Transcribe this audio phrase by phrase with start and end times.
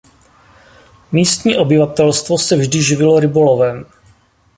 [1.11, 3.85] Místní obyvatelstvo se vždy živilo rybolovem.